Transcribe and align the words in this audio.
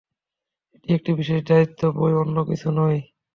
এটি 0.75 0.89
একটি 0.93 1.11
বিশেষ 1.19 1.39
দায়িত্ব 1.47 1.81
বৈ 1.97 2.13
অন্য 2.21 2.37
কিছু 2.49 2.67
নয়। 2.77 2.99